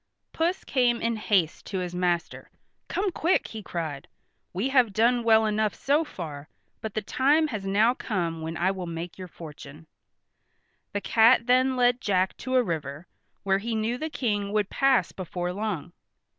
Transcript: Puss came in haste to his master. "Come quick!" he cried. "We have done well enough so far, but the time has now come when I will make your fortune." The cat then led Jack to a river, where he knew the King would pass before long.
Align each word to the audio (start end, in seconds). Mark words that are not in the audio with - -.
Puss 0.33 0.63
came 0.63 0.99
in 0.99 1.15
haste 1.17 1.67
to 1.67 1.77
his 1.77 1.93
master. 1.93 2.49
"Come 2.87 3.11
quick!" 3.11 3.49
he 3.49 3.61
cried. 3.61 4.07
"We 4.51 4.69
have 4.69 4.93
done 4.93 5.23
well 5.23 5.45
enough 5.45 5.75
so 5.75 6.03
far, 6.03 6.49
but 6.81 6.95
the 6.95 7.03
time 7.03 7.49
has 7.49 7.67
now 7.67 7.93
come 7.93 8.41
when 8.41 8.57
I 8.57 8.71
will 8.71 8.87
make 8.87 9.19
your 9.19 9.27
fortune." 9.27 9.85
The 10.91 11.01
cat 11.01 11.45
then 11.45 11.75
led 11.75 12.01
Jack 12.01 12.35
to 12.37 12.55
a 12.55 12.63
river, 12.63 13.05
where 13.43 13.59
he 13.59 13.75
knew 13.75 13.99
the 13.99 14.09
King 14.09 14.51
would 14.51 14.71
pass 14.71 15.11
before 15.11 15.53
long. 15.53 15.93